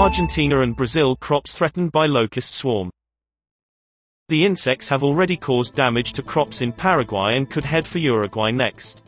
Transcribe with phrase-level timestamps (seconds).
[0.00, 2.90] Argentina and Brazil crops threatened by locust swarm.
[4.30, 8.50] The insects have already caused damage to crops in Paraguay and could head for Uruguay
[8.50, 9.04] next.